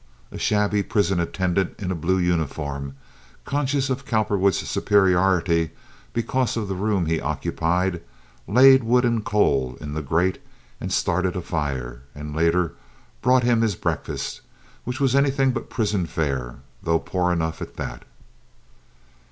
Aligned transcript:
A 0.31 0.37
shabby 0.39 0.81
prison 0.81 1.19
attendant 1.19 1.75
in 1.77 1.91
a 1.91 1.93
blue 1.95 2.17
uniform, 2.17 2.95
conscious 3.45 3.87
of 3.87 4.03
Cowperwood's 4.03 4.67
superiority 4.67 5.69
because 6.11 6.57
of 6.57 6.67
the 6.67 6.73
room 6.73 7.05
he 7.05 7.21
occupied, 7.21 8.01
laid 8.47 8.83
wood 8.83 9.05
and 9.05 9.23
coal 9.23 9.77
in 9.79 9.93
the 9.93 10.01
grate 10.01 10.41
and 10.79 10.91
started 10.91 11.35
a 11.35 11.41
fire, 11.43 12.01
and 12.15 12.35
later 12.35 12.73
brought 13.21 13.43
him 13.43 13.61
his 13.61 13.75
breakfast, 13.75 14.41
which 14.85 14.99
was 14.99 15.13
anything 15.15 15.51
but 15.51 15.69
prison 15.69 16.07
fare, 16.07 16.55
though 16.81 16.97
poor 16.97 17.31
enough 17.31 17.61
at 17.61 17.75
that. 17.75 18.03